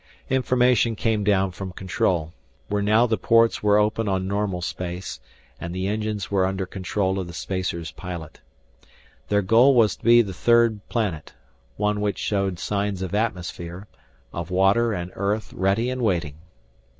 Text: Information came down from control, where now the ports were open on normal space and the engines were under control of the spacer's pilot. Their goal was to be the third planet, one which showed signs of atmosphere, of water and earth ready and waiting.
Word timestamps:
Information 0.31 0.95
came 0.95 1.23
down 1.23 1.51
from 1.51 1.71
control, 1.71 2.33
where 2.69 2.81
now 2.81 3.05
the 3.05 3.19
ports 3.19 3.61
were 3.61 3.77
open 3.77 4.07
on 4.09 4.27
normal 4.27 4.59
space 4.59 5.19
and 5.59 5.75
the 5.75 5.85
engines 5.85 6.31
were 6.31 6.43
under 6.43 6.65
control 6.65 7.19
of 7.19 7.27
the 7.27 7.33
spacer's 7.33 7.91
pilot. 7.91 8.39
Their 9.29 9.43
goal 9.43 9.75
was 9.75 9.95
to 9.95 10.03
be 10.03 10.23
the 10.23 10.33
third 10.33 10.81
planet, 10.89 11.33
one 11.77 12.01
which 12.01 12.17
showed 12.17 12.57
signs 12.57 13.03
of 13.03 13.13
atmosphere, 13.13 13.85
of 14.33 14.49
water 14.49 14.91
and 14.91 15.11
earth 15.13 15.53
ready 15.53 15.91
and 15.91 16.01
waiting. 16.01 16.33